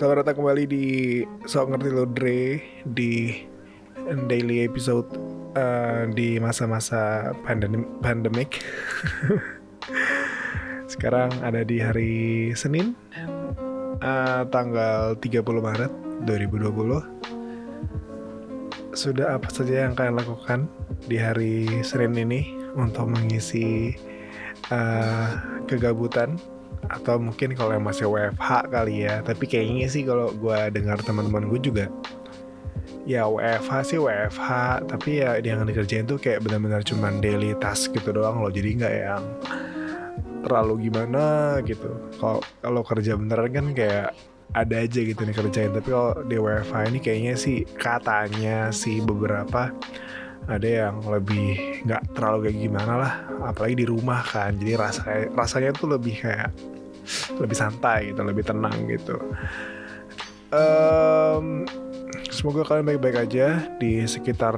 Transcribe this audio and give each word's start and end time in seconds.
Selamat 0.00 0.24
datang 0.24 0.40
kembali 0.40 0.64
di 0.64 1.20
Sok 1.44 1.76
Ngerti 1.76 1.90
Lo 1.92 2.08
Dre 2.08 2.56
Di 2.88 3.36
daily 4.32 4.64
episode 4.64 5.12
uh, 5.52 6.08
Di 6.08 6.40
masa-masa 6.40 7.36
pandem 7.44 7.84
Sekarang 10.96 11.28
ada 11.44 11.60
di 11.68 11.84
hari 11.84 12.48
Senin 12.56 12.96
uh, 14.00 14.48
Tanggal 14.48 15.20
30 15.20 15.44
Maret 15.44 15.92
2020 16.24 18.96
Sudah 18.96 19.36
apa 19.36 19.52
saja 19.52 19.84
yang 19.84 19.92
kalian 19.92 20.16
lakukan 20.16 20.64
Di 21.04 21.20
hari 21.20 21.84
Senin 21.84 22.16
ini 22.24 22.56
Untuk 22.72 23.04
mengisi 23.04 23.92
uh, 24.72 25.28
kegabutan 25.68 26.40
atau 26.88 27.20
mungkin 27.20 27.52
kalau 27.52 27.76
yang 27.76 27.84
masih 27.84 28.08
WFH 28.08 28.72
kali 28.72 29.04
ya. 29.04 29.20
Tapi 29.20 29.44
kayaknya 29.44 29.86
sih 29.90 30.02
kalau 30.06 30.32
gue 30.32 30.58
dengar 30.72 30.96
teman-teman 31.04 31.50
gue 31.50 31.60
juga 31.60 31.86
ya 33.08 33.24
WFH 33.26 33.74
sih 33.90 33.98
WFH 33.98 34.48
tapi 34.86 35.24
ya 35.24 35.40
yang 35.40 35.64
dikerjain 35.64 36.04
tuh 36.04 36.20
kayak 36.20 36.44
benar-benar 36.44 36.84
cuman 36.84 37.18
daily 37.18 37.56
task 37.58 37.92
gitu 37.96 38.14
doang 38.14 38.40
loh. 38.40 38.52
Jadi 38.52 38.80
nggak 38.80 38.94
yang 38.94 39.24
terlalu 40.44 40.88
gimana 40.88 41.58
gitu. 41.64 41.90
Kalau 42.16 42.40
kalau 42.60 42.82
kerja 42.84 43.16
beneran 43.16 43.50
kan 43.50 43.66
kayak 43.76 44.08
ada 44.50 44.82
aja 44.82 45.00
gitu 45.06 45.22
nih 45.22 45.36
kerjain 45.36 45.70
tapi 45.70 45.94
kalau 45.94 46.10
di 46.26 46.34
WFH 46.34 46.90
ini 46.90 46.98
kayaknya 46.98 47.34
sih 47.38 47.62
katanya 47.78 48.74
sih 48.74 48.98
beberapa 48.98 49.70
ada 50.50 50.66
yang 50.66 51.06
lebih 51.06 51.86
nggak 51.86 52.18
terlalu 52.18 52.50
kayak 52.50 52.58
gimana 52.58 52.92
lah. 52.98 53.12
Apalagi 53.46 53.84
di 53.84 53.86
rumah 53.86 54.22
kan. 54.22 54.54
Jadi 54.58 54.72
rasanya 54.74 55.30
rasanya 55.34 55.70
tuh 55.74 55.94
lebih 55.94 56.14
kayak 56.22 56.50
lebih 57.38 57.56
santai 57.56 58.12
gitu 58.12 58.20
lebih 58.22 58.44
tenang 58.46 58.86
gitu. 58.86 59.16
Um, 60.50 61.62
semoga 62.30 62.66
kalian 62.66 62.86
baik-baik 62.90 63.30
aja. 63.30 63.70
Di 63.78 64.02
sekitar 64.06 64.56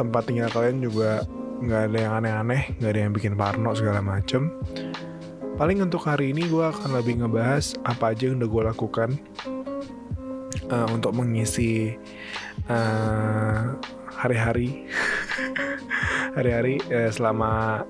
tempat 0.00 0.28
tinggal 0.28 0.48
kalian 0.48 0.80
juga 0.80 1.24
nggak 1.58 1.82
ada 1.90 1.98
yang 1.98 2.12
aneh-aneh 2.22 2.62
nggak 2.78 2.90
ada 2.94 3.00
yang 3.02 3.12
bikin 3.12 3.34
parno 3.34 3.74
segala 3.74 4.00
macem. 4.00 4.54
Paling 5.58 5.82
untuk 5.82 6.06
hari 6.06 6.30
ini 6.30 6.46
gue 6.46 6.62
akan 6.62 6.94
lebih 6.94 7.18
ngebahas 7.18 7.74
apa 7.82 8.14
aja 8.14 8.30
yang 8.30 8.38
udah 8.38 8.50
gue 8.50 8.62
lakukan 8.70 9.10
uh, 10.70 10.88
untuk 10.94 11.18
mengisi 11.18 11.98
uh, 12.70 13.74
hari-hari. 14.14 14.86
Hari-hari 16.38 16.78
uh, 16.94 17.10
selama 17.10 17.82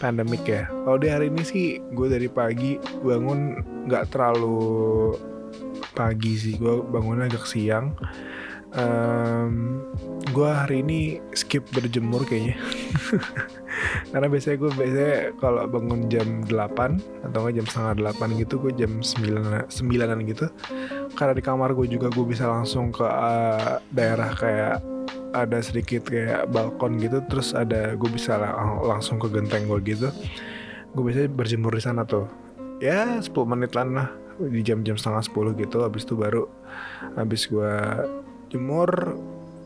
pandemik 0.00 0.48
ya. 0.48 0.66
Kalau 0.66 0.96
di 0.96 1.08
hari 1.12 1.28
ini 1.28 1.42
sih 1.44 1.66
gue 1.92 2.08
dari 2.08 2.26
pagi 2.32 2.80
bangun 3.04 3.60
nggak 3.84 4.08
terlalu 4.08 5.12
pagi 5.92 6.40
sih. 6.40 6.56
Gue 6.56 6.80
bangun 6.80 7.28
agak 7.28 7.44
siang. 7.44 7.92
Um, 8.70 9.82
gue 10.30 10.46
hari 10.46 10.80
ini 10.86 11.18
skip 11.36 11.68
berjemur 11.74 12.24
kayaknya. 12.24 12.56
Karena 14.14 14.26
biasanya 14.30 14.56
gue 14.62 14.70
biasanya 14.72 15.18
kalau 15.42 15.62
bangun 15.66 16.06
jam 16.06 16.46
8 16.46 17.26
atau 17.30 17.50
jam 17.50 17.66
setengah 17.66 18.14
8 18.14 18.40
gitu 18.40 18.62
gue 18.62 18.72
jam 18.78 19.02
9 19.02 19.68
sembilanan 19.68 20.22
gitu. 20.24 20.46
Karena 21.18 21.34
di 21.34 21.42
kamar 21.42 21.74
gue 21.74 21.90
juga 21.90 22.08
gue 22.08 22.24
bisa 22.24 22.46
langsung 22.46 22.94
ke 22.94 23.02
uh, 23.02 23.82
daerah 23.90 24.30
kayak 24.38 24.78
ada 25.30 25.62
sedikit 25.62 26.08
kayak 26.10 26.50
balkon 26.50 26.98
gitu 26.98 27.22
terus 27.30 27.54
ada 27.54 27.94
gue 27.94 28.10
bisa 28.10 28.38
lang 28.38 28.82
langsung 28.82 29.22
ke 29.22 29.30
genteng 29.30 29.70
gue 29.70 29.78
gitu. 29.84 30.08
Gue 30.94 31.04
bisa 31.12 31.26
berjemur 31.30 31.74
di 31.74 31.82
sana 31.82 32.02
tuh. 32.02 32.26
Ya 32.82 33.20
10 33.20 33.30
menit 33.46 33.76
lah 33.76 34.10
di 34.40 34.64
jam-jam 34.64 34.96
setengah 34.96 35.20
10 35.54 35.60
gitu 35.60 35.84
habis 35.84 36.08
itu 36.08 36.16
baru 36.16 36.48
habis 37.20 37.44
gue 37.44 37.74
jemur 38.48 38.88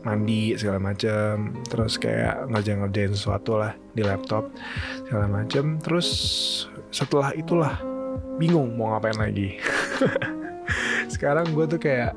mandi 0.03 0.53
segala 0.59 0.77
macam 0.91 1.55
terus 1.65 1.95
kayak 1.95 2.45
ngerjain-ngerjain 2.51 3.15
sesuatu 3.15 3.57
lah 3.57 3.73
di 3.95 4.03
laptop 4.03 4.51
segala 5.07 5.31
macam 5.31 5.79
terus 5.79 6.07
setelah 6.91 7.31
itulah 7.33 7.79
bingung 8.35 8.75
mau 8.75 8.91
ngapain 8.93 9.15
lagi. 9.15 9.55
Sekarang 11.13 11.47
gue 11.55 11.65
tuh 11.71 11.79
kayak 11.79 12.11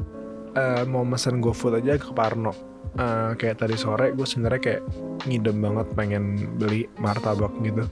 uh, 0.59 0.83
mau 0.85 1.07
mesen 1.07 1.39
GoFood 1.39 1.79
aja 1.79 1.95
ke 1.95 2.11
Parno 2.11 2.68
uh, 2.99 3.33
kayak 3.39 3.63
tadi 3.63 3.77
sore 3.79 4.13
gue 4.13 4.27
sebenarnya 4.27 4.61
kayak 4.61 4.83
ngidem 5.27 5.59
banget 5.61 5.87
pengen 5.95 6.25
beli 6.57 6.87
martabak 6.99 7.53
gitu. 7.63 7.85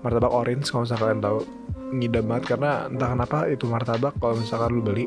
Martabak 0.00 0.32
orange 0.32 0.68
kalau 0.72 0.84
misalkan 0.84 1.04
kalian 1.04 1.22
tahu. 1.22 1.40
Ngidem 1.90 2.24
banget 2.30 2.44
karena 2.54 2.86
entah 2.86 3.10
kenapa 3.10 3.38
itu 3.50 3.66
martabak 3.66 4.14
kalau 4.22 4.38
misalkan 4.38 4.70
lu 4.70 4.82
beli. 4.82 5.04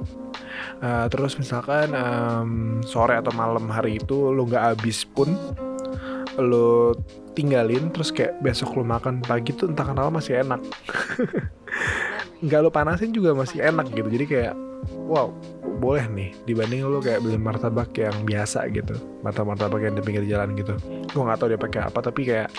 Uh, 0.83 1.07
terus 1.07 1.39
misalkan 1.39 1.95
um, 1.95 2.83
sore 2.83 3.15
atau 3.15 3.31
malam 3.33 3.71
hari 3.71 3.97
itu 3.97 4.29
lu 4.35 4.45
nggak 4.45 4.75
habis 4.75 5.07
pun 5.07 5.31
lu 6.37 6.93
tinggalin 7.33 7.89
terus 7.93 8.09
kayak 8.13 8.37
besok 8.41 8.77
lu 8.77 8.85
makan 8.85 9.21
pagi 9.21 9.53
tuh 9.53 9.69
entah 9.69 9.85
kenapa 9.85 10.09
masih 10.09 10.41
enak 10.45 10.61
nggak 12.43 12.59
lu 12.59 12.69
panasin 12.69 13.15
juga 13.15 13.31
masih 13.31 13.63
enak 13.63 13.87
gitu. 13.95 14.09
Jadi 14.11 14.25
kayak 14.27 14.53
wow 15.07 15.31
boleh 15.79 16.05
nih 16.11 16.29
dibanding 16.43 16.83
lo 16.83 16.99
kayak 16.99 17.23
beli 17.23 17.39
martabak 17.39 17.95
yang 17.95 18.13
biasa 18.27 18.67
gitu. 18.71 18.95
Martabak 19.23 19.55
martabak 19.55 19.81
yang 19.87 19.95
di 19.95 20.03
pinggir 20.03 20.27
jalan 20.27 20.55
gitu. 20.59 20.75
Gue 21.11 21.23
nggak 21.23 21.39
tahu 21.39 21.49
dia 21.55 21.59
pakai 21.59 21.81
apa 21.87 21.99
tapi 22.03 22.21
kayak 22.27 22.51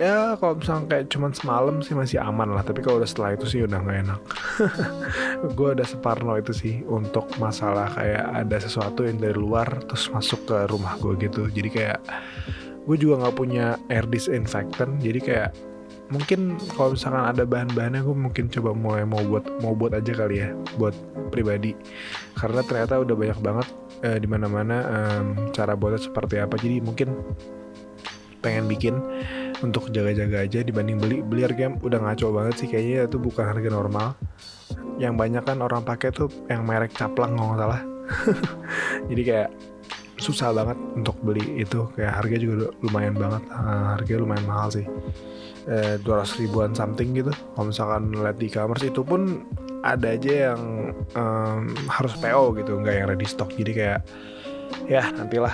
ya 0.00 0.32
kalau 0.40 0.56
misalnya 0.56 0.86
kayak 0.88 1.06
cuman 1.12 1.32
semalam 1.36 1.76
sih 1.82 1.94
masih 1.98 2.18
aman 2.22 2.54
lah. 2.54 2.62
Tapi 2.62 2.80
kalau 2.80 3.02
udah 3.02 3.10
setelah 3.10 3.34
itu 3.34 3.46
sih 3.50 3.60
udah 3.66 3.78
nggak 3.82 3.98
enak. 4.06 4.20
Gue 5.58 5.68
udah 5.76 5.86
separno 5.86 6.38
itu 6.40 6.52
sih 6.54 6.74
untuk 6.86 7.28
masalah 7.36 7.90
kayak 7.92 8.46
ada 8.46 8.56
sesuatu 8.62 9.04
yang 9.04 9.18
dari 9.18 9.36
luar 9.36 9.68
terus 9.90 10.08
masuk 10.08 10.46
ke 10.46 10.56
rumah 10.70 10.96
gue 11.02 11.18
gitu. 11.20 11.50
Jadi 11.50 11.68
kayak 11.68 11.98
gue 12.88 12.96
juga 12.96 13.26
nggak 13.26 13.36
punya 13.36 13.76
air 13.92 14.06
disinfectant. 14.08 14.98
Jadi 15.02 15.20
kayak 15.20 15.50
mungkin 16.10 16.58
kalau 16.74 16.98
misalkan 16.98 17.22
ada 17.22 17.46
bahan-bahannya 17.46 18.02
gue 18.02 18.16
mungkin 18.18 18.44
coba 18.50 18.74
mulai 18.74 19.06
mau 19.06 19.22
buat 19.22 19.46
mau 19.62 19.72
buat 19.78 19.94
aja 19.94 20.12
kali 20.12 20.42
ya 20.42 20.50
buat 20.76 20.92
pribadi. 21.30 21.72
Karena 22.34 22.60
ternyata 22.66 22.98
udah 22.98 23.14
banyak 23.14 23.38
banget 23.38 23.66
uh, 24.02 24.18
di 24.18 24.26
mana-mana 24.26 24.76
um, 24.90 25.26
cara 25.54 25.78
buatnya 25.78 26.02
seperti 26.02 26.42
apa. 26.42 26.58
Jadi 26.58 26.82
mungkin 26.82 27.14
pengen 28.42 28.66
bikin 28.66 28.98
untuk 29.62 29.92
jaga-jaga 29.94 30.42
aja 30.42 30.66
dibanding 30.66 30.98
beli. 30.98 31.22
Beli 31.22 31.46
harga 31.46 31.70
udah 31.78 31.98
ngaco 32.02 32.26
banget 32.34 32.54
sih 32.58 32.68
kayaknya 32.68 33.06
itu 33.06 33.16
bukan 33.22 33.44
harga 33.46 33.68
normal. 33.70 34.08
Yang 34.98 35.14
banyak 35.16 35.42
kan 35.46 35.58
orang 35.62 35.86
pakai 35.86 36.10
tuh 36.10 36.28
yang 36.50 36.66
merek 36.66 36.90
caplang 36.92 37.38
nggak 37.38 37.56
salah. 37.56 37.82
Jadi 39.08 39.22
kayak 39.22 39.69
susah 40.20 40.52
banget 40.52 40.78
untuk 40.94 41.16
beli 41.24 41.64
itu. 41.64 41.88
Kayak 41.96 42.20
harga 42.20 42.36
juga 42.36 42.54
lumayan 42.84 43.16
banget. 43.16 43.42
Uh, 43.50 43.96
harganya 43.96 44.20
lumayan 44.22 44.46
mahal 44.46 44.68
sih. 44.70 44.86
Eh, 45.68 46.00
200 46.00 46.40
ribuan 46.40 46.72
something 46.72 47.12
gitu. 47.12 47.32
Kalau 47.32 47.68
misalkan 47.68 48.16
lihat 48.16 48.40
di 48.40 48.48
e-commerce 48.48 48.84
itu 48.88 49.04
pun 49.04 49.44
ada 49.84 50.16
aja 50.16 50.52
yang 50.52 50.92
um, 51.16 51.72
harus 51.88 52.16
PO 52.16 52.56
gitu 52.56 52.80
nggak 52.80 52.94
yang 52.96 53.06
ready 53.12 53.28
stock. 53.28 53.52
Jadi 53.52 53.72
kayak 53.76 54.00
ya 54.88 55.04
nantilah. 55.12 55.52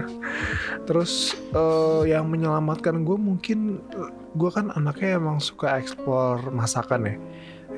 Terus 0.88 1.36
uh, 1.52 2.02
yang 2.08 2.32
menyelamatkan 2.32 3.04
gue 3.04 3.16
mungkin 3.20 3.84
gue 4.34 4.50
kan 4.50 4.72
anaknya 4.72 5.20
emang 5.20 5.36
suka 5.42 5.78
eksplor 5.78 6.48
masakan 6.54 7.00
ya 7.06 7.16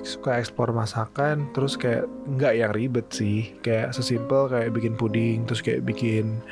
suka 0.03 0.39
ekspor 0.39 0.75
masakan 0.75 1.51
terus 1.55 1.79
kayak 1.79 2.07
nggak 2.27 2.55
yang 2.59 2.73
ribet 2.75 3.07
sih. 3.11 3.55
Kayak 3.63 3.95
sesimpel 3.97 4.51
kayak 4.51 4.75
bikin 4.75 4.95
puding 4.99 5.47
terus 5.47 5.63
kayak 5.63 5.87
bikin 5.87 6.43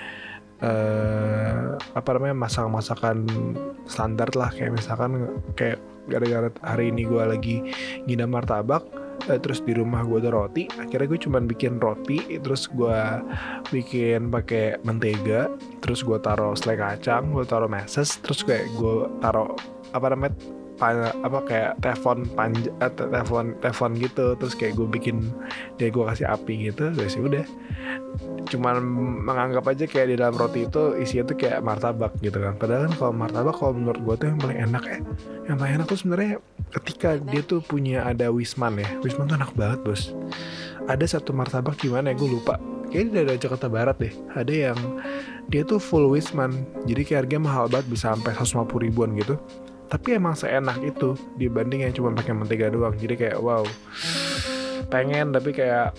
uh, 0.63 1.77
apa 1.95 2.09
namanya 2.17 2.47
masakan-masakan 2.47 3.27
standar 3.91 4.31
lah. 4.39 4.51
Kayak 4.55 4.81
misalkan 4.81 5.43
kayak 5.59 5.83
gara-gara 6.11 6.51
hari 6.65 6.91
ini 6.91 7.07
gue 7.07 7.23
lagi 7.23 7.57
ngidam 8.09 8.35
martabak 8.35 8.83
uh, 9.29 9.39
terus 9.39 9.61
di 9.63 9.77
rumah 9.77 10.03
gue 10.03 10.19
ada 10.23 10.33
roti 10.33 10.67
akhirnya 10.81 11.07
gue 11.07 11.21
cuman 11.21 11.45
bikin 11.47 11.77
roti 11.79 12.41
terus 12.41 12.67
gue 12.71 13.01
bikin 13.71 14.33
pakai 14.33 14.81
mentega 14.83 15.53
terus 15.85 16.01
gue 16.03 16.17
taruh 16.19 16.57
selai 16.57 16.77
kacang 16.79 17.31
gue 17.31 17.45
taruh 17.45 17.69
meses 17.69 18.19
terus 18.25 18.43
kayak 18.43 18.67
gue 18.75 19.07
taruh 19.21 19.53
apa 19.93 20.07
namanya 20.15 20.35
apa 20.81 21.39
kayak 21.45 21.71
telepon 21.85 22.25
panjang 22.33 22.73
eh, 22.81 22.93
telepon 22.93 23.55
telepon 23.61 23.91
gitu. 24.01 24.27
Terus 24.41 24.55
kayak 24.57 24.73
gue 24.81 24.89
bikin 24.89 25.17
dia 25.77 25.93
gue 25.93 26.05
kasih 26.05 26.27
api 26.27 26.73
gitu 26.73 26.91
terus 26.97 27.15
ya 27.15 27.23
udah. 27.23 27.45
Cuman 28.51 28.83
menganggap 29.23 29.65
aja 29.71 29.85
kayak 29.87 30.09
di 30.11 30.17
dalam 30.19 30.35
roti 30.35 30.67
itu 30.67 30.97
isinya 30.99 31.31
tuh 31.31 31.37
kayak 31.37 31.61
martabak 31.61 32.17
gitu 32.25 32.41
kan. 32.41 32.57
Padahal 32.57 32.89
kan 32.89 32.95
kalau 32.97 33.13
martabak 33.13 33.55
kalau 33.61 33.73
menurut 33.77 34.01
gue 34.01 34.15
tuh 34.17 34.27
yang 34.33 34.39
paling 34.41 34.59
enak 34.73 34.85
ya 34.89 34.99
yang 35.47 35.57
paling 35.61 35.75
enak 35.81 35.87
tuh 35.87 35.99
sebenarnya 36.01 36.35
ketika 36.81 37.19
dia 37.21 37.43
tuh 37.45 37.61
punya 37.61 38.03
ada 38.09 38.33
wisman 38.33 38.81
ya. 38.81 38.89
Wisman 39.05 39.29
tuh 39.29 39.37
enak 39.37 39.53
banget 39.55 39.79
bos. 39.85 40.03
Ada 40.89 41.21
satu 41.21 41.37
martabak 41.37 41.77
di 41.79 41.93
mana 41.93 42.11
ya 42.11 42.17
gue 42.17 42.31
lupa. 42.33 42.57
Kayaknya 42.91 43.23
dari 43.23 43.39
Jakarta 43.39 43.67
Barat 43.71 43.97
deh. 44.03 44.11
Ada 44.35 44.73
yang 44.73 44.79
dia 45.47 45.63
tuh 45.63 45.79
full 45.79 46.11
wisman. 46.11 46.67
Jadi 46.91 47.07
kayak 47.07 47.27
harganya 47.27 47.47
mahal 47.47 47.71
banget 47.71 47.87
bisa 47.87 48.11
sampai 48.11 48.35
150 48.35 48.67
ribuan 48.91 49.15
gitu 49.15 49.39
tapi 49.91 50.15
emang 50.15 50.39
seenak 50.39 50.79
itu 50.87 51.19
dibanding 51.35 51.83
yang 51.83 51.93
cuma 51.93 52.15
pakai 52.15 52.31
mentega 52.31 52.71
doang. 52.71 52.95
Jadi 52.95 53.19
kayak 53.19 53.43
wow 53.43 53.67
pengen 54.89 55.35
tapi 55.35 55.51
kayak 55.51 55.95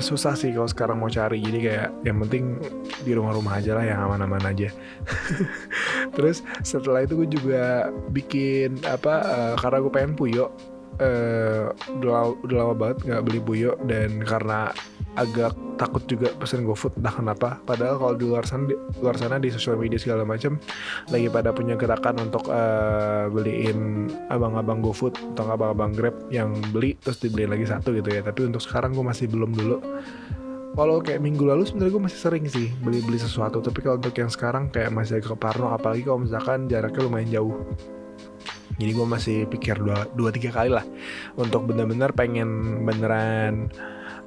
susah 0.00 0.34
sih 0.34 0.52
kalau 0.52 0.68
sekarang 0.68 0.96
mau 1.00 1.08
cari. 1.08 1.40
Jadi 1.40 1.58
kayak 1.64 1.88
yang 2.04 2.20
penting 2.20 2.60
di 3.00 3.16
rumah-rumah 3.16 3.64
aja 3.64 3.80
lah 3.80 3.84
yang 3.88 3.98
aman-aman 4.04 4.44
aja. 4.52 4.68
Terus 6.16 6.44
setelah 6.60 7.08
itu 7.08 7.24
gue 7.24 7.28
juga 7.40 7.88
bikin 8.12 8.84
apa 8.84 9.14
uh, 9.24 9.54
karena 9.56 9.78
gue 9.80 9.92
pengen 9.92 10.12
puyo 10.14 10.52
uh, 10.98 11.72
udah, 12.00 12.38
udah 12.44 12.56
lama 12.56 12.74
banget 12.74 12.98
nggak 13.06 13.22
beli 13.26 13.40
buyo 13.42 13.78
dan 13.86 14.22
karena 14.22 14.70
agak 15.14 15.54
takut 15.78 16.02
juga 16.06 16.30
pesen 16.38 16.66
GoFood 16.66 16.98
entah 16.98 17.14
kenapa. 17.14 17.58
Padahal 17.62 17.98
kalau 17.98 18.14
di 18.18 18.24
luar 18.26 18.44
sana 18.46 18.66
di 18.66 18.74
luar 18.98 19.16
sana 19.18 19.38
di 19.38 19.50
sosial 19.50 19.78
media 19.78 19.98
segala 19.98 20.26
macam 20.26 20.58
lagi 21.10 21.26
pada 21.30 21.50
punya 21.54 21.74
gerakan 21.78 22.18
untuk 22.30 22.50
uh, 22.50 23.30
beliin 23.30 24.10
abang-abang 24.30 24.82
GoFood 24.82 25.14
atau 25.34 25.50
abang-abang 25.50 25.94
Grab 25.94 26.16
yang 26.30 26.54
beli 26.74 26.98
terus 26.98 27.22
dibeliin 27.22 27.54
lagi 27.54 27.66
satu 27.66 27.94
gitu 27.94 28.10
ya. 28.10 28.22
Tapi 28.22 28.50
untuk 28.50 28.62
sekarang 28.62 28.94
gue 28.94 29.04
masih 29.06 29.26
belum 29.30 29.54
dulu. 29.54 29.78
Kalau 30.74 30.98
kayak 30.98 31.22
minggu 31.22 31.46
lalu 31.46 31.70
sebenarnya 31.70 31.92
gue 31.94 32.04
masih 32.10 32.18
sering 32.18 32.44
sih 32.50 32.66
beli-beli 32.82 33.14
sesuatu 33.14 33.62
tapi 33.62 33.78
kalau 33.78 33.94
untuk 34.02 34.10
yang 34.18 34.26
sekarang 34.26 34.74
kayak 34.74 34.90
masih 34.90 35.22
agak 35.22 35.38
parno 35.38 35.70
apalagi 35.70 36.02
kalau 36.02 36.26
misalkan 36.26 36.66
jaraknya 36.66 37.06
lumayan 37.06 37.30
jauh 37.30 37.54
jadi 38.74 38.90
gue 38.90 39.06
masih 39.06 39.38
pikir 39.46 39.78
dua, 39.78 40.06
dua 40.18 40.34
tiga 40.34 40.50
kali 40.50 40.70
lah 40.72 40.82
untuk 41.38 41.70
bener-bener 41.70 42.10
pengen 42.10 42.82
beneran 42.82 43.70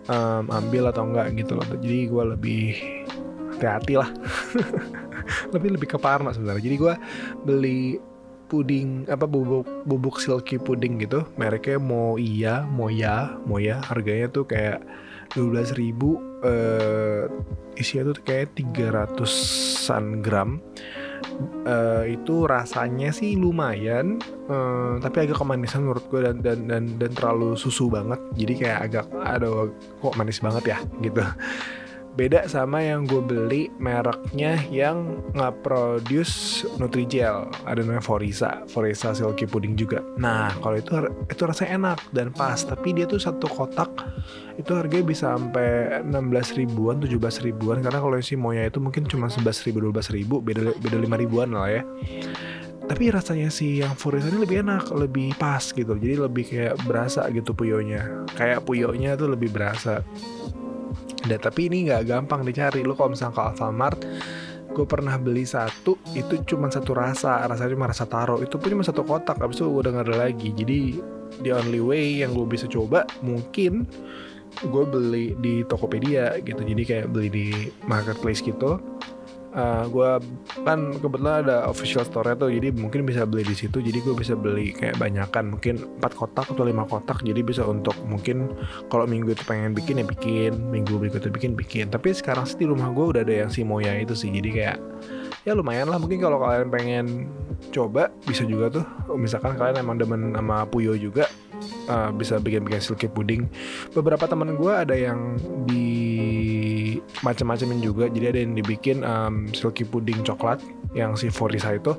um, 0.08 0.48
ambil 0.52 0.90
atau 0.92 1.04
enggak 1.08 1.36
gitu 1.36 1.60
loh. 1.60 1.68
Jadi 1.68 2.00
gue 2.08 2.24
lebih 2.36 2.64
hati-hati 3.58 3.94
lah. 4.00 4.10
Lebih 5.52 5.76
lebih 5.76 5.92
ke 5.92 5.98
parno 6.00 6.32
sebenarnya. 6.32 6.64
Jadi 6.64 6.78
gue 6.80 6.94
beli 7.44 7.82
puding 8.48 9.12
apa 9.12 9.28
bubuk 9.28 9.68
bubuk 9.84 10.24
silky 10.24 10.56
puding 10.56 11.04
gitu. 11.04 11.28
Mereknya 11.36 11.84
ya 12.88 13.28
mau 13.44 13.60
ya 13.60 13.84
harganya 13.92 14.32
tuh 14.32 14.48
kayak 14.48 14.80
dua 15.36 15.52
belas 15.52 15.76
ribu 15.76 16.16
uh, 16.48 17.28
isinya 17.76 18.16
tuh 18.16 18.24
kayak 18.24 18.56
300an 18.56 20.24
gram 20.24 20.64
uh, 21.66 22.04
itu 22.06 22.46
rasanya 22.46 23.14
sih 23.14 23.38
lumayan 23.38 24.22
uh, 24.50 24.98
tapi 25.02 25.28
agak 25.28 25.38
kemanisan 25.38 25.86
menurut 25.86 26.06
gue 26.10 26.22
dan 26.24 26.42
dan 26.42 26.60
dan 26.68 26.84
dan 26.98 27.12
terlalu 27.14 27.54
susu 27.58 27.88
banget. 27.92 28.20
Jadi 28.36 28.54
kayak 28.58 28.80
agak 28.92 29.06
aduh 29.24 29.72
kok 30.02 30.16
manis 30.18 30.42
banget 30.42 30.64
ya? 30.76 30.78
Gitu 31.02 31.24
beda 32.18 32.50
sama 32.50 32.82
yang 32.82 33.06
gue 33.06 33.22
beli 33.22 33.70
mereknya 33.78 34.58
yang 34.74 35.22
nggak 35.38 35.62
produce 35.62 36.66
Nutrijel. 36.82 37.46
Ada 37.70 37.86
namanya 37.86 38.02
Forisa 38.02 38.66
Forisa 38.66 39.14
Silky 39.14 39.46
Pudding 39.46 39.78
juga. 39.78 40.02
Nah 40.18 40.50
kalau 40.58 40.82
itu 40.82 40.92
itu 41.30 41.42
rasanya 41.46 41.72
enak 41.78 42.00
dan 42.12 42.34
pas. 42.34 42.58
Tapi 42.66 42.98
dia 42.98 43.06
tuh 43.06 43.22
satu 43.22 43.46
kotak 43.46 43.94
itu 44.58 44.74
harganya 44.74 45.06
bisa 45.06 45.38
sampai 45.38 46.02
16 46.02 46.58
ribuan 46.58 46.98
17 46.98 47.46
ribuan. 47.46 47.86
Karena 47.86 48.02
kalau 48.02 48.18
si 48.18 48.34
Moya 48.34 48.66
itu 48.66 48.82
mungkin 48.82 49.06
cuma 49.06 49.30
11 49.30 49.70
ribu 49.70 49.94
12 49.94 50.18
ribu. 50.18 50.42
Beda 50.42 50.74
beda 50.74 50.98
5 50.98 51.22
ribuan 51.22 51.54
lah 51.54 51.70
ya. 51.70 51.86
Tapi 52.88 53.12
rasanya 53.14 53.54
si 53.54 53.84
yang 53.84 53.94
Forisa 53.94 54.34
ini 54.34 54.42
lebih 54.42 54.66
enak 54.66 54.90
lebih 54.90 55.38
pas 55.38 55.62
gitu. 55.70 55.94
Jadi 55.94 56.18
lebih 56.18 56.50
kayak 56.50 56.82
berasa 56.90 57.30
gitu 57.30 57.54
puyonya. 57.54 58.26
Kayak 58.34 58.66
puyonya 58.66 59.14
tuh 59.14 59.38
lebih 59.38 59.54
berasa 59.54 60.02
dan 61.28 61.40
tapi 61.44 61.68
ini 61.68 61.92
nggak 61.92 62.04
gampang 62.08 62.42
dicari. 62.48 62.82
Lo 62.82 62.96
kalau 62.96 63.14
misalnya 63.14 63.36
ke 63.36 63.42
Alfamart 63.54 64.00
gue 64.68 64.86
pernah 64.86 65.18
beli 65.18 65.42
satu 65.42 65.98
itu 66.16 66.42
cuma 66.48 66.72
satu 66.72 66.96
rasa. 66.96 67.44
Rasanya 67.46 67.72
cuma 67.76 67.88
rasa 67.92 68.06
taro. 68.08 68.40
Itu 68.40 68.58
pun 68.58 68.80
cuma 68.80 68.86
satu 68.86 69.04
kotak 69.04 69.38
abis 69.44 69.62
itu 69.62 69.70
gue 69.70 69.82
udah 69.88 69.94
ada 70.02 70.16
lagi. 70.28 70.50
Jadi 70.56 70.98
the 71.44 71.52
only 71.54 71.84
way 71.84 72.24
yang 72.24 72.34
gue 72.34 72.48
bisa 72.48 72.66
coba 72.66 73.04
mungkin 73.22 73.86
gue 74.58 74.84
beli 74.88 75.38
di 75.44 75.62
Tokopedia 75.68 76.40
gitu. 76.42 76.62
Jadi 76.64 76.82
kayak 76.88 77.08
beli 77.12 77.30
di 77.30 77.48
marketplace 77.86 78.42
gitu 78.42 78.97
uh, 79.54 79.60
eh, 79.60 79.84
gue 79.88 80.10
kan 80.66 80.80
kebetulan 80.98 81.46
ada 81.46 81.70
official 81.70 82.04
store 82.04 82.34
tuh 82.36 82.50
jadi 82.52 82.74
mungkin 82.74 83.08
bisa 83.08 83.24
beli 83.24 83.48
di 83.48 83.56
situ 83.56 83.80
jadi 83.80 84.00
gue 84.02 84.16
bisa 84.18 84.34
beli 84.34 84.74
kayak 84.76 85.00
banyakan 85.00 85.56
mungkin 85.56 85.84
4 86.00 86.20
kotak 86.20 86.48
atau 86.52 86.64
lima 86.66 86.84
kotak 86.88 87.22
jadi 87.24 87.40
bisa 87.44 87.64
untuk 87.64 87.96
mungkin 88.04 88.52
kalau 88.92 89.08
minggu 89.08 89.32
itu 89.32 89.44
pengen 89.48 89.72
bikin 89.78 90.02
ya 90.02 90.06
bikin 90.08 90.52
minggu 90.72 90.98
berikutnya 90.98 91.32
bikin 91.32 91.54
bikin. 91.54 91.86
Tapi 91.92 92.16
sekarang 92.16 92.48
sih 92.48 92.58
di 92.60 92.66
rumah 92.68 92.90
gue 92.92 93.06
udah 93.16 93.22
ada 93.24 93.46
yang 93.46 93.50
si 93.52 93.62
Moya 93.64 93.94
itu 93.98 94.14
sih 94.18 94.32
jadi 94.32 94.50
kayak 94.50 94.78
ya 95.48 95.56
lumayan 95.56 95.88
lah 95.88 96.00
mungkin 96.00 96.20
kalau 96.20 96.44
kalian 96.44 96.68
pengen 96.72 97.06
coba 97.72 98.12
bisa 98.26 98.44
juga 98.48 98.82
tuh. 98.82 98.86
Misalkan 99.16 99.56
kalian 99.56 99.84
emang 99.84 99.98
demen 100.00 100.36
sama 100.36 100.68
Puyo 100.68 100.96
juga 100.96 101.28
uh, 101.90 102.10
bisa 102.14 102.38
bikin-bikin 102.38 102.82
silky 102.84 103.08
pudding 103.10 103.50
beberapa 103.96 104.28
teman 104.30 104.54
gue 104.56 104.72
ada 104.72 104.94
yang 104.94 105.40
di 105.66 105.88
macam-macamin 107.26 107.82
juga. 107.82 108.06
Jadi 108.12 108.26
ada 108.30 108.40
yang 108.42 108.54
dibikin 108.54 109.02
um, 109.02 109.50
silky 109.54 109.88
pudding 109.88 110.22
coklat 110.22 110.62
yang 110.94 111.14
si 111.18 111.30
Forisa 111.30 111.78
itu. 111.78 111.94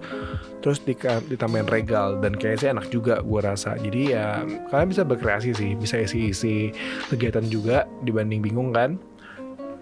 Terus 0.63 0.83
di, 0.83 0.95
ditambahin 0.99 1.69
regal 1.71 2.19
dan 2.19 2.35
kayaknya 2.35 2.59
sih 2.59 2.71
enak 2.71 2.87
juga 2.91 3.23
gue 3.23 3.41
rasa. 3.43 3.79
Jadi 3.79 4.15
ya 4.15 4.43
kalian 4.71 4.89
bisa 4.91 5.03
berkreasi 5.07 5.55
sih 5.55 5.75
bisa 5.79 6.03
isi-isi 6.03 6.75
kegiatan 7.11 7.47
juga 7.47 7.87
dibanding 8.03 8.43
bingung 8.43 8.71
kan. 8.75 8.99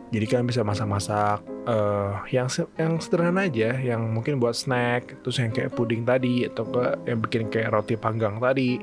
Jadi 0.07 0.23
kalian 0.31 0.47
bisa 0.47 0.63
masak-masak 0.63 1.43
uh, 1.67 2.23
yang 2.31 2.47
yang 2.79 3.03
sederhana 3.03 3.51
aja 3.51 3.75
yang 3.75 4.15
mungkin 4.15 4.39
buat 4.39 4.55
snack 4.55 5.19
terus 5.27 5.43
yang 5.43 5.51
kayak 5.51 5.75
puding 5.75 6.07
tadi 6.07 6.47
atau 6.47 6.63
ke 6.63 6.95
yang 7.11 7.19
bikin 7.19 7.51
kayak 7.51 7.75
roti 7.75 7.99
panggang 7.99 8.39
tadi 8.39 8.79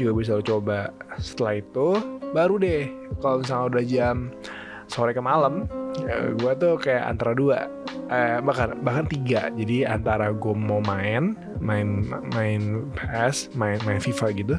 juga 0.00 0.16
bisa 0.16 0.40
lo 0.40 0.42
coba. 0.42 0.88
Setelah 1.20 1.60
itu 1.60 1.88
baru 2.32 2.56
deh 2.56 2.88
kalau 3.20 3.44
misalnya 3.44 3.64
udah 3.76 3.84
jam 3.84 4.16
sore 4.88 5.12
ke 5.12 5.20
malam 5.20 5.68
ya, 6.02 6.34
gue 6.34 6.52
tuh 6.58 6.74
kayak 6.80 7.04
antara 7.14 7.32
dua. 7.36 7.70
Eh, 8.10 8.38
bahkan 8.44 8.76
bahkan 8.84 9.06
tiga. 9.08 9.48
Jadi 9.54 9.86
antara 9.86 10.34
gue 10.34 10.54
mau 10.54 10.82
main 10.84 11.38
main 11.62 12.04
main 12.36 12.92
PS 12.92 13.54
main 13.56 13.80
main 13.88 14.00
FIFA 14.02 14.26
gitu 14.36 14.56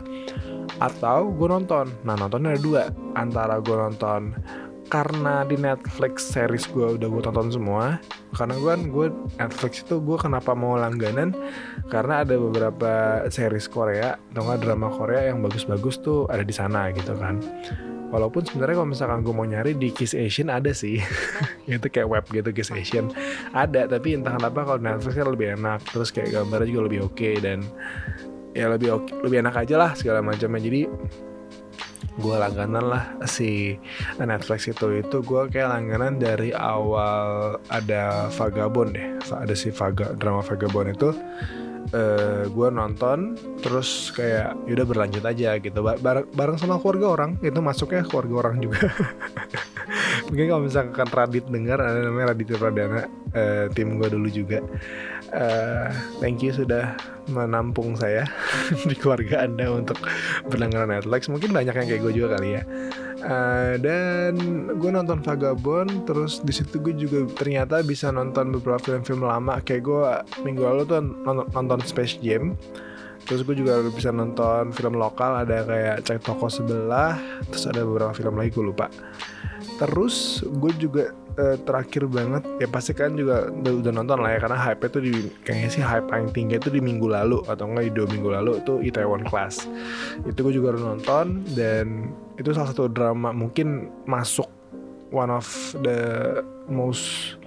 atau 0.80 1.30
gue 1.32 1.48
nonton. 1.48 1.92
Nah 2.04 2.16
nontonnya 2.18 2.56
ada 2.56 2.62
dua. 2.62 2.84
Antara 3.14 3.62
gue 3.62 3.76
nonton 3.76 4.34
karena 4.86 5.42
di 5.42 5.58
Netflix 5.58 6.30
series 6.30 6.70
gue 6.70 7.02
udah 7.02 7.10
gue 7.10 7.22
tonton 7.26 7.50
semua 7.50 7.98
karena 8.38 8.54
gue 8.54 8.70
kan 8.70 8.84
gue 8.94 9.08
Netflix 9.42 9.82
itu 9.82 9.98
gue 9.98 10.18
kenapa 10.18 10.54
mau 10.54 10.78
langganan? 10.78 11.34
Karena 11.90 12.22
ada 12.22 12.38
beberapa 12.38 13.26
series 13.34 13.66
Korea 13.66 14.18
atau 14.34 14.54
drama 14.58 14.94
Korea 14.94 15.34
yang 15.34 15.42
bagus-bagus 15.42 16.02
tuh 16.06 16.30
ada 16.30 16.46
di 16.46 16.54
sana 16.54 16.94
gitu 16.94 17.18
kan 17.18 17.42
walaupun 18.16 18.48
sebenarnya 18.48 18.80
kalau 18.80 18.90
misalkan 18.90 19.20
gue 19.28 19.34
mau 19.36 19.44
nyari 19.44 19.76
di 19.76 19.92
Kiss 19.92 20.16
Asian 20.16 20.48
ada 20.48 20.72
sih. 20.72 21.04
Itu 21.68 21.92
kayak 21.92 22.08
web 22.08 22.26
gitu 22.32 22.56
Kiss 22.56 22.72
Asian. 22.72 23.12
Ada 23.52 23.92
tapi 23.92 24.16
entah 24.16 24.40
kenapa 24.40 24.64
kalau 24.64 24.80
Netflix 24.80 25.20
kan 25.20 25.28
lebih 25.28 25.60
enak 25.60 25.84
terus 25.92 26.16
kayak 26.16 26.32
gambarnya 26.32 26.72
juga 26.72 26.82
lebih 26.88 27.00
oke 27.12 27.20
okay, 27.20 27.36
dan 27.44 27.68
ya 28.56 28.72
lebih 28.72 29.04
oke, 29.04 29.12
lebih 29.28 29.44
enak 29.44 29.56
aja 29.68 29.76
lah 29.76 29.92
segala 30.00 30.24
macamnya. 30.24 30.64
Jadi 30.64 30.82
gue 32.16 32.36
langganan 32.40 32.86
lah 32.88 33.04
si 33.28 33.76
Netflix 34.16 34.72
itu. 34.72 35.04
Itu 35.04 35.20
gue 35.20 35.52
kayak 35.52 35.76
langganan 35.76 36.16
dari 36.16 36.56
awal 36.56 37.60
ada 37.68 38.32
Vagabond 38.32 38.96
deh. 38.96 39.08
Ada 39.28 39.52
si 39.52 39.76
Vaga 39.76 40.16
drama 40.16 40.40
Vagabond 40.40 40.96
itu 40.96 41.12
uh, 41.92 41.98
eh, 41.98 42.44
gue 42.50 42.68
nonton 42.72 43.38
terus 43.62 44.10
kayak 44.16 44.56
yaudah 44.66 44.86
berlanjut 44.88 45.24
aja 45.26 45.60
gitu. 45.60 45.80
Bareng 45.82 46.26
bareng 46.34 46.58
sama 46.58 46.80
keluarga 46.82 47.14
orang. 47.14 47.32
Itu 47.44 47.60
masuknya 47.62 48.08
keluarga 48.08 48.48
orang 48.48 48.56
juga. 48.64 48.90
Mungkin 50.32 50.46
kalau 50.50 50.62
misalkan 50.66 51.08
Radit 51.12 51.46
dengar 51.46 51.78
ada 51.78 52.02
namanya 52.02 52.34
Radit 52.34 52.50
Pradana 52.58 53.06
uh, 53.36 53.66
tim 53.74 54.02
gue 54.02 54.10
dulu 54.10 54.28
juga. 54.32 54.64
Uh, 55.36 55.90
thank 56.24 56.42
you 56.42 56.54
sudah 56.54 56.96
menampung 57.30 57.98
saya 57.98 58.30
di 58.90 58.96
keluarga 58.96 59.46
anda 59.46 59.70
untuk 59.70 60.00
berlangganan 60.50 60.98
Netflix. 60.98 61.30
Mungkin 61.30 61.54
banyak 61.54 61.76
yang 61.76 61.88
kayak 61.90 62.02
gue 62.02 62.14
juga 62.14 62.38
kali 62.40 62.58
ya 62.58 62.64
uh, 63.26 63.74
dan 63.82 64.34
gue 64.78 64.92
nonton 64.94 65.20
Vagabond 65.20 66.06
terus 66.06 66.40
di 66.46 66.54
situ 66.54 66.78
gue 66.80 66.94
juga 66.96 67.26
ternyata 67.34 67.82
bisa 67.82 68.14
nonton 68.14 68.54
beberapa 68.54 68.80
film-film 68.80 69.26
lama. 69.26 69.60
Kayak 69.66 69.82
gue 69.90 70.04
minggu 70.46 70.62
lalu 70.62 70.82
tuh 70.86 71.02
nonton 71.26 71.80
Space 71.84 72.22
Jam. 72.22 72.54
Terus 73.26 73.42
gue 73.42 73.58
juga 73.58 73.82
bisa 73.90 74.14
nonton 74.14 74.70
film 74.70 75.02
lokal 75.02 75.42
ada 75.42 75.66
kayak 75.66 76.06
cek 76.06 76.22
toko 76.22 76.46
sebelah 76.46 77.18
terus 77.50 77.66
ada 77.66 77.82
beberapa 77.82 78.14
film 78.14 78.38
lagi 78.38 78.54
gue 78.54 78.66
lupa. 78.70 78.86
Terus 79.82 80.46
gue 80.46 80.72
juga 80.78 81.10
uh, 81.38 81.58
terakhir 81.64 82.08
banget 82.08 82.44
ya 82.60 82.68
pasti 82.68 82.92
kan 82.96 83.14
juga 83.16 83.48
udah, 83.52 83.74
udah 83.84 83.92
nonton 83.92 84.18
lah 84.20 84.36
ya 84.36 84.40
karena 84.42 84.58
hype 84.60 84.82
itu 84.88 85.00
di 85.00 85.14
kayaknya 85.44 85.70
sih 85.72 85.84
hype 85.84 86.08
paling 86.08 86.30
tinggi 86.32 86.56
itu 86.58 86.70
di 86.72 86.82
minggu 86.82 87.08
lalu 87.08 87.44
atau 87.48 87.68
enggak 87.68 87.92
di 87.92 87.94
dua 87.94 88.08
minggu 88.10 88.30
lalu 88.32 88.52
itu 88.64 88.74
Itaewon 88.84 89.24
Class 89.28 89.68
itu 90.24 90.40
gue 90.40 90.54
juga 90.56 90.76
udah 90.76 90.84
nonton 90.96 91.44
dan 91.56 92.12
itu 92.36 92.52
salah 92.52 92.72
satu 92.72 92.92
drama 92.92 93.32
mungkin 93.32 93.92
masuk 94.08 94.48
one 95.12 95.32
of 95.32 95.48
the 95.84 96.42
most 96.68 97.38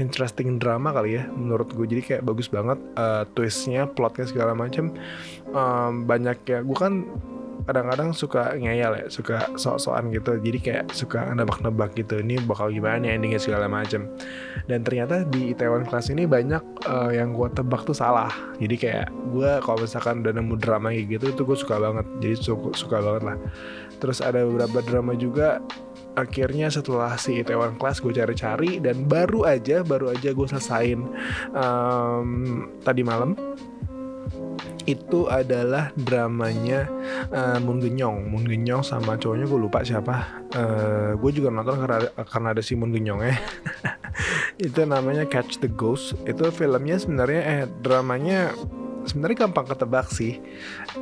interesting 0.00 0.56
drama 0.56 0.96
kali 0.96 1.20
ya 1.20 1.28
menurut 1.28 1.68
gue 1.76 1.84
jadi 1.84 2.02
kayak 2.02 2.22
bagus 2.24 2.48
banget 2.48 2.80
uh, 2.96 3.28
twistnya 3.36 3.84
plotnya 3.84 4.24
segala 4.24 4.56
macam 4.56 4.96
um, 5.52 6.08
banyak 6.08 6.40
ya 6.48 6.64
gue 6.64 6.76
kan 6.78 7.04
kadang-kadang 7.64 8.10
suka 8.12 8.56
ngeyel 8.56 8.92
ya 8.96 9.06
suka 9.08 9.50
sok-sokan 9.56 10.12
gitu. 10.14 10.38
Jadi 10.40 10.58
kayak 10.58 10.84
suka 10.92 11.30
nebak-nebak 11.32 11.94
gitu 11.96 12.20
ini 12.20 12.40
bakal 12.42 12.72
gimana 12.72 13.00
nih 13.02 13.16
endingnya 13.16 13.40
segala 13.40 13.66
macem. 13.66 14.08
Dan 14.66 14.86
ternyata 14.86 15.26
di 15.26 15.52
Itaewon 15.52 15.88
Class 15.88 16.12
ini 16.12 16.24
banyak 16.24 16.62
uh, 16.86 17.10
yang 17.10 17.34
gue 17.34 17.48
tebak 17.52 17.84
tuh 17.84 17.96
salah. 17.96 18.30
Jadi 18.56 18.76
kayak 18.76 19.08
gue 19.32 19.50
kalau 19.64 19.78
misalkan 19.82 20.22
udah 20.22 20.32
nemu 20.36 20.54
drama 20.60 20.92
kayak 20.94 21.20
gitu 21.20 21.26
itu 21.32 21.42
gue 21.44 21.58
suka 21.58 21.76
banget. 21.80 22.06
Jadi 22.22 22.34
suka, 22.38 22.68
suka 22.76 22.96
banget 23.00 23.22
lah. 23.34 23.36
Terus 24.00 24.18
ada 24.24 24.44
beberapa 24.46 24.80
drama 24.80 25.12
juga 25.12 25.60
akhirnya 26.18 26.66
setelah 26.72 27.14
si 27.14 27.38
Itaewon 27.38 27.78
Class 27.78 28.02
gue 28.02 28.10
cari-cari 28.10 28.82
dan 28.82 29.06
baru 29.06 29.46
aja 29.46 29.86
baru 29.86 30.10
aja 30.10 30.34
gue 30.34 30.46
selesain 30.50 31.06
um, 31.54 32.66
tadi 32.82 33.06
malam 33.06 33.38
itu 34.90 35.30
adalah 35.30 35.94
dramanya 35.94 36.90
uh, 37.30 37.58
Moon 37.62 37.78
Genyong. 37.78 38.26
Moon 38.30 38.44
Genyong 38.46 38.82
sama 38.82 39.14
cowoknya 39.14 39.46
gue 39.46 39.60
lupa 39.60 39.86
siapa. 39.86 40.46
Uh, 40.54 41.14
gue 41.18 41.30
juga 41.30 41.54
nonton 41.54 41.78
karena 41.78 41.98
karena 42.26 42.48
ada 42.54 42.62
si 42.62 42.74
Moon 42.74 42.90
Genyong 42.90 43.20
ya. 43.22 43.36
Itu 44.66 44.82
namanya 44.84 45.26
Catch 45.26 45.62
the 45.62 45.70
Ghost. 45.70 46.18
Itu 46.26 46.50
filmnya 46.50 46.98
sebenarnya 46.98 47.42
eh 47.42 47.62
dramanya 47.80 48.54
sebenarnya 49.06 49.46
gampang 49.46 49.66
ketebak 49.70 50.06
sih. 50.10 50.42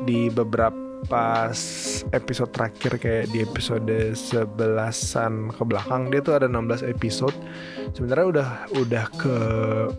Di 0.04 0.28
beberapa 0.28 0.87
pas 1.06 1.54
episode 2.10 2.50
terakhir 2.50 2.98
kayak 2.98 3.30
di 3.30 3.46
episode 3.46 3.86
sebelasan 4.18 5.54
ke 5.54 5.62
belakang 5.62 6.10
dia 6.10 6.18
tuh 6.18 6.34
ada 6.34 6.50
16 6.50 6.82
episode. 6.90 7.36
Sebenarnya 7.94 8.26
udah 8.26 8.48
udah 8.82 9.04
ke 9.14 9.36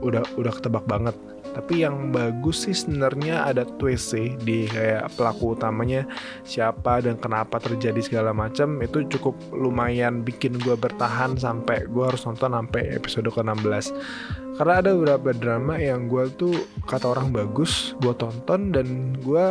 udah 0.03 0.24
udah 0.36 0.51
ketebak 0.51 0.84
banget. 0.84 1.15
Tapi 1.50 1.82
yang 1.82 2.13
bagus 2.13 2.70
sih 2.70 2.77
sebenarnya 2.77 3.50
ada 3.50 3.65
twist 3.65 4.13
sih 4.13 4.38
di 4.38 4.70
kayak 4.70 5.10
pelaku 5.18 5.58
utamanya 5.58 6.06
siapa 6.46 7.01
dan 7.01 7.18
kenapa 7.18 7.58
terjadi 7.58 7.98
segala 8.03 8.36
macam. 8.36 8.77
Itu 8.84 9.08
cukup 9.08 9.34
lumayan 9.56 10.22
bikin 10.22 10.60
gue 10.62 10.75
bertahan 10.77 11.39
sampai 11.39 11.89
gue 11.89 12.03
harus 12.06 12.22
nonton 12.27 12.53
sampai 12.53 12.94
episode 12.94 13.32
ke-16 13.34 13.96
karena 14.60 14.84
ada 14.84 14.91
beberapa 14.91 15.32
drama 15.32 15.79
yang 15.79 16.12
gue 16.12 16.27
tuh 16.36 16.51
kata 16.84 17.15
orang 17.15 17.32
bagus 17.32 17.96
gue 18.03 18.12
tonton 18.12 18.75
dan 18.75 19.15
gue 19.24 19.48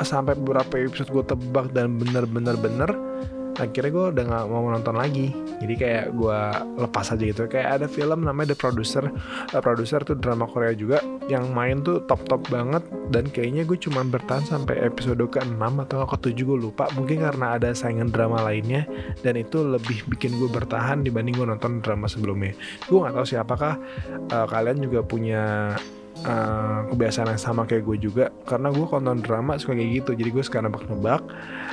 sampai 0.00 0.38
beberapa 0.38 0.80
episode 0.80 1.10
gue 1.10 1.24
tebak 1.24 1.74
dan 1.76 1.98
bener-bener 2.00 2.56
bener 2.56 2.90
akhirnya 3.60 3.92
gue 3.92 4.06
udah 4.16 4.24
gak 4.24 4.44
mau 4.48 4.64
nonton 4.72 4.96
lagi. 4.96 5.36
Jadi 5.60 5.74
kayak 5.76 6.06
gue 6.16 6.40
lepas 6.80 7.12
aja 7.12 7.20
gitu. 7.20 7.44
Kayak 7.44 7.68
ada 7.80 7.86
film 7.86 8.24
namanya 8.24 8.56
The 8.56 8.58
Producer. 8.58 9.04
Uh, 9.52 9.60
Producer 9.60 10.00
tuh 10.00 10.16
drama 10.16 10.48
Korea 10.48 10.72
juga 10.72 11.04
yang 11.28 11.52
main 11.52 11.84
tuh 11.84 12.00
top 12.08 12.24
top 12.24 12.48
banget. 12.48 12.80
Dan 13.12 13.28
kayaknya 13.28 13.68
gue 13.68 13.76
cuma 13.76 14.00
bertahan 14.00 14.48
sampai 14.48 14.80
episode 14.80 15.20
ke-6 15.20 15.60
atau 15.60 16.08
ke-7 16.08 16.38
gue 16.40 16.58
lupa. 16.70 16.88
Mungkin 16.96 17.20
karena 17.20 17.60
ada 17.60 17.76
saingan 17.76 18.08
drama 18.08 18.40
lainnya. 18.40 18.88
Dan 19.20 19.36
itu 19.36 19.60
lebih 19.60 20.08
bikin 20.08 20.40
gue 20.40 20.48
bertahan 20.48 21.04
dibanding 21.04 21.36
gue 21.36 21.46
nonton 21.46 21.84
drama 21.84 22.08
sebelumnya. 22.08 22.56
Gue 22.88 23.04
gak 23.04 23.12
tahu 23.12 23.26
siapakah 23.28 23.76
uh, 24.32 24.46
kalian 24.48 24.80
juga 24.80 25.04
punya 25.04 25.76
uh, 26.24 26.86
kebiasaan 26.92 27.32
yang 27.32 27.40
sama 27.40 27.62
kayak 27.64 27.86
gue 27.86 28.10
juga 28.10 28.24
karena 28.44 28.72
gue 28.72 28.86
konten 28.86 29.22
drama 29.24 29.56
suka 29.56 29.76
kayak 29.76 30.04
gitu. 30.04 30.10
Jadi 30.16 30.30
gue 30.32 30.44
suka 30.44 30.58
nebak-nebak. 30.64 31.22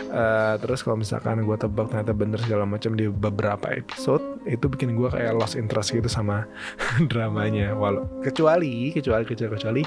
Uh, 0.08 0.56
terus 0.64 0.86
kalau 0.86 1.02
misalkan 1.02 1.44
gue 1.44 1.58
tebak 1.58 1.92
ternyata 1.92 2.14
bener 2.16 2.40
segala 2.40 2.64
macam 2.64 2.96
di 2.96 3.12
beberapa 3.12 3.68
episode 3.74 4.24
itu 4.48 4.66
bikin 4.72 4.96
gue 4.96 5.10
kayak 5.12 5.36
lost 5.36 5.60
interest 5.60 5.92
gitu 5.92 6.08
sama 6.08 6.48
dramanya. 7.12 7.76
Walau 7.76 8.08
kecuali 8.24 8.92
kecuali 8.96 9.24
kecuali 9.28 9.52
kecuali 9.58 9.84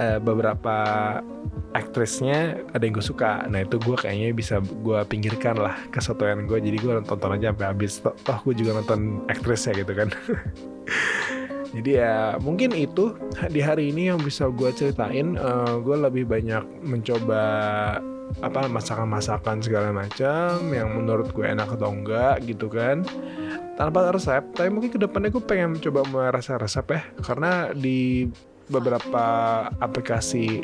uh, 0.00 0.18
beberapa 0.22 0.76
aktrisnya 1.76 2.58
ada 2.72 2.82
yang 2.82 2.96
gue 2.96 3.04
suka. 3.04 3.46
Nah 3.46 3.62
itu 3.64 3.76
gue 3.78 3.96
kayaknya 3.96 4.32
bisa 4.32 4.58
gue 4.60 4.98
pinggirkan 5.06 5.60
lah 5.60 5.76
kesetuan 5.92 6.48
gue. 6.48 6.58
Jadi 6.58 6.76
gue 6.80 6.92
tonton 7.04 7.36
aja 7.36 7.52
sampai 7.52 7.66
habis. 7.68 8.00
Toh, 8.00 8.14
toh 8.24 8.38
gue 8.48 8.54
juga 8.64 8.80
nonton 8.80 9.24
aktrisnya 9.28 9.76
gitu 9.76 9.92
kan 9.92 10.08
jadi 11.70 11.90
ya 12.02 12.16
mungkin 12.42 12.74
itu 12.74 13.14
di 13.46 13.62
hari 13.62 13.94
ini 13.94 14.10
yang 14.10 14.18
bisa 14.18 14.50
gue 14.50 14.70
ceritain. 14.74 15.38
Uh, 15.38 15.46
eh, 15.46 15.74
gue 15.86 15.96
lebih 15.96 16.24
banyak 16.26 16.64
mencoba 16.82 17.42
apa 18.38 18.70
masakan-masakan 18.70 19.58
segala 19.58 19.90
macam 19.90 20.70
yang 20.70 20.94
menurut 20.94 21.34
gue 21.34 21.42
enak 21.42 21.70
atau 21.78 21.94
enggak 21.94 22.42
gitu 22.46 22.66
kan. 22.66 23.06
Tanpa 23.78 24.10
resep 24.10 24.42
tapi 24.52 24.68
mungkin 24.68 24.90
ke 24.92 24.98
depannya 24.98 25.30
gue 25.30 25.44
pengen 25.46 25.78
coba 25.78 26.02
merasa 26.10 26.58
resep 26.58 26.86
ya. 26.90 27.02
Karena 27.22 27.70
di 27.70 28.26
beberapa 28.70 29.26
aplikasi 29.82 30.62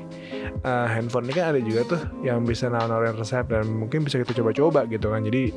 uh, 0.63 0.87
handphone 0.87 1.27
ini 1.27 1.35
kan 1.35 1.47
ada 1.51 1.61
juga 1.63 1.81
tuh 1.91 2.03
yang 2.23 2.47
bisa 2.47 2.71
nawarin 2.71 3.19
resep 3.19 3.51
dan 3.51 3.67
mungkin 3.67 4.07
bisa 4.07 4.23
kita 4.23 4.35
coba-coba 4.43 4.87
gitu 4.91 5.11
kan. 5.11 5.23
Jadi 5.27 5.55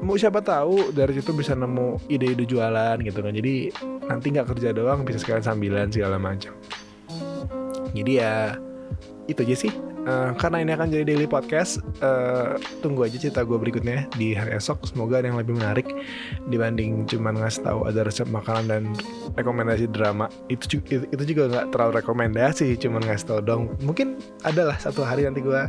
mau 0.00 0.16
siapa 0.16 0.40
tahu 0.40 0.92
dari 0.96 1.16
situ 1.16 1.30
bisa 1.36 1.52
nemu 1.52 2.00
ide-ide 2.08 2.44
jualan 2.48 2.96
gitu 3.04 3.20
kan 3.20 3.32
jadi 3.32 3.54
nanti 4.08 4.26
nggak 4.32 4.48
kerja 4.56 4.72
doang 4.72 5.04
bisa 5.04 5.20
sekalian 5.20 5.44
sambilan 5.44 5.88
segala 5.92 6.16
macam 6.16 6.56
jadi 7.92 8.12
ya 8.12 8.34
itu 9.28 9.40
aja 9.44 9.56
sih 9.56 9.72
Uh, 10.00 10.32
karena 10.40 10.64
ini 10.64 10.72
akan 10.72 10.88
jadi 10.88 11.04
daily 11.12 11.28
podcast, 11.28 11.76
uh, 12.00 12.56
tunggu 12.80 13.04
aja 13.04 13.20
cerita 13.20 13.44
gue 13.44 13.60
berikutnya 13.60 14.08
di 14.16 14.32
hari 14.32 14.56
esok. 14.56 14.88
Semoga 14.88 15.20
ada 15.20 15.28
yang 15.28 15.36
lebih 15.36 15.60
menarik 15.60 15.92
dibanding 16.48 17.04
cuman 17.04 17.36
ngasih 17.36 17.68
tahu 17.68 17.84
ada 17.84 18.08
resep 18.08 18.24
makanan 18.24 18.64
dan 18.72 18.82
rekomendasi 19.36 19.92
drama. 19.92 20.32
Itu 20.48 20.80
itu, 20.88 21.22
juga 21.36 21.52
nggak 21.52 21.66
terlalu 21.76 22.00
rekomendasi, 22.00 22.80
cuman 22.80 23.04
ngasih 23.12 23.26
tahu 23.28 23.40
dong. 23.44 23.62
Mungkin 23.84 24.16
adalah 24.40 24.80
satu 24.80 25.04
hari 25.04 25.28
nanti 25.28 25.44
gue 25.44 25.68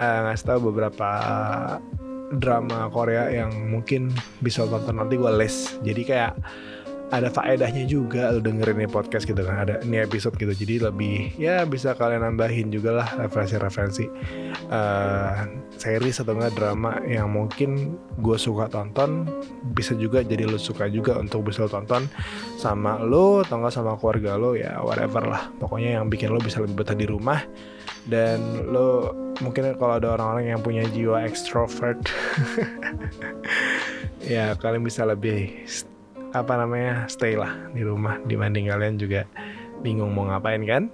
uh, 0.00 0.20
ngasih 0.24 0.56
tahu 0.56 0.72
beberapa 0.72 1.08
drama 2.34 2.90
Korea 2.90 3.30
yang 3.30 3.50
mungkin 3.70 4.10
bisa 4.42 4.66
tonton 4.66 4.98
nanti 4.98 5.14
gue 5.14 5.30
les. 5.30 5.78
Jadi 5.82 6.02
kayak 6.02 6.32
ada 7.14 7.30
faedahnya 7.30 7.86
juga 7.86 8.34
lo 8.34 8.42
dengerin 8.42 8.82
ini 8.82 8.88
podcast 8.90 9.30
gitu 9.30 9.38
kan 9.38 9.62
ada 9.62 9.78
ini 9.86 10.02
episode 10.02 10.34
gitu. 10.34 10.50
Jadi 10.50 10.82
lebih 10.82 11.38
ya 11.38 11.62
bisa 11.62 11.94
kalian 11.94 12.26
nambahin 12.26 12.74
juga 12.74 12.98
lah 12.98 13.08
referensi-referensi 13.14 14.10
uh, 14.74 15.46
series 15.78 16.18
atau 16.18 16.34
enggak 16.34 16.58
drama 16.58 16.98
yang 17.06 17.30
mungkin 17.30 17.94
gue 18.18 18.34
suka 18.34 18.66
tonton 18.66 19.22
bisa 19.70 19.94
juga 19.94 20.26
jadi 20.26 20.50
lo 20.50 20.58
suka 20.58 20.90
juga 20.90 21.14
untuk 21.22 21.46
bisa 21.46 21.62
lo 21.62 21.70
tonton 21.70 22.10
sama 22.58 22.98
lo 22.98 23.46
atau 23.46 23.62
enggak 23.62 23.74
sama 23.78 23.94
keluarga 24.02 24.34
lo 24.34 24.58
ya 24.58 24.82
whatever 24.82 25.30
lah. 25.30 25.46
Pokoknya 25.62 26.02
yang 26.02 26.10
bikin 26.10 26.34
lo 26.34 26.42
bisa 26.42 26.58
lebih 26.58 26.82
betah 26.82 26.98
di 26.98 27.06
rumah 27.06 27.38
dan 28.06 28.70
lo 28.70 29.12
mungkin 29.42 29.74
kalau 29.76 29.98
ada 30.00 30.16
orang-orang 30.16 30.56
yang 30.56 30.60
punya 30.62 30.82
jiwa 30.94 31.26
extrovert 31.26 31.98
ya 34.24 34.56
kalian 34.58 34.82
bisa 34.82 35.04
lebih 35.04 35.52
apa 36.34 36.52
namanya 36.58 37.06
stay 37.06 37.38
lah 37.38 37.52
di 37.72 37.80
rumah 37.86 38.20
dibanding 38.28 38.68
kalian 38.68 39.00
juga 39.00 39.24
bingung 39.80 40.12
mau 40.12 40.28
ngapain 40.28 40.62
kan? 40.64 40.88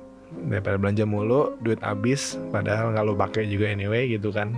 Daripada 0.49 0.81
belanja 0.81 1.05
mulu 1.05 1.57
duit 1.61 1.81
habis 1.85 2.41
padahal 2.55 2.97
nggak 2.97 3.05
lo 3.05 3.15
pakai 3.19 3.45
juga 3.51 3.69
anyway 3.69 4.09
gitu 4.09 4.33
kan. 4.33 4.55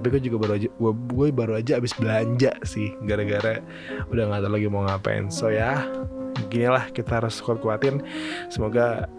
Tapi 0.00 0.06
gue 0.16 0.22
juga 0.32 0.48
baru 0.48 0.52
aja 0.56 0.68
gue, 0.80 1.28
baru 1.28 1.52
aja 1.60 1.72
habis 1.76 1.92
belanja 1.92 2.56
sih 2.64 2.94
gara-gara 3.04 3.60
udah 4.08 4.22
nggak 4.32 4.40
tahu 4.46 4.52
lagi 4.56 4.66
mau 4.70 4.82
ngapain. 4.88 5.28
So 5.28 5.52
ya 5.52 5.84
gini 6.48 6.72
lah 6.72 6.88
kita 6.88 7.20
harus 7.20 7.36
kuat 7.42 7.60
kuatin 7.60 8.00
semoga 8.48 9.10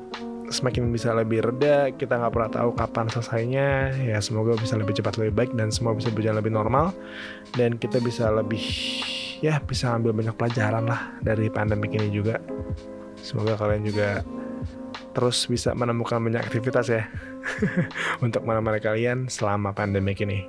semakin 0.52 0.92
bisa 0.92 1.16
lebih 1.16 1.42
reda 1.42 1.90
kita 1.96 2.20
nggak 2.20 2.34
pernah 2.36 2.52
tahu 2.52 2.70
kapan 2.76 3.08
selesainya. 3.08 3.96
Ya 3.98 4.20
semoga 4.20 4.60
bisa 4.60 4.76
lebih 4.76 4.94
cepat 5.00 5.18
lebih 5.18 5.34
baik 5.34 5.52
dan 5.56 5.72
semua 5.72 5.96
bisa 5.96 6.12
berjalan 6.12 6.44
lebih 6.44 6.54
normal. 6.54 6.92
Dan 7.56 7.80
kita 7.80 8.04
bisa 8.04 8.30
lebih 8.30 8.62
ya 9.42 9.58
bisa 9.64 9.96
ambil 9.96 10.14
banyak 10.14 10.36
pelajaran 10.38 10.86
lah 10.86 11.16
dari 11.24 11.48
pandemi 11.50 11.90
ini 11.96 12.12
juga. 12.12 12.38
Semoga 13.18 13.58
kalian 13.58 13.88
juga 13.88 14.22
terus 15.12 15.44
bisa 15.48 15.76
menemukan 15.76 16.24
banyak 16.24 16.40
aktivitas 16.40 16.88
ya 16.88 17.04
untuk 18.26 18.48
menemani 18.48 18.80
kalian 18.80 19.28
selama 19.28 19.76
pandemi 19.76 20.16
ini. 20.20 20.48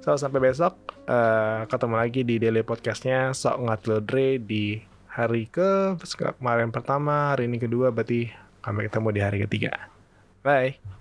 So 0.00 0.16
sampai 0.16 0.40
besok 0.40 0.76
uh, 1.08 1.68
ketemu 1.68 1.94
lagi 1.96 2.20
di 2.24 2.40
daily 2.40 2.64
podcastnya 2.64 3.36
sok 3.36 3.68
ngatlodre 3.68 4.40
di 4.40 4.80
hari 5.10 5.50
ke 5.50 5.98
kemarin 6.38 6.72
pertama 6.72 7.34
hari 7.34 7.50
ini 7.50 7.58
kedua 7.60 7.90
berarti 7.92 8.30
Sampai 8.60 8.88
ketemu 8.88 9.08
di 9.12 9.20
hari 9.24 9.38
ketiga. 9.44 9.72
Bye. 10.44 10.99